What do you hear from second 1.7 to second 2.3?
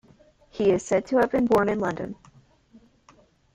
London.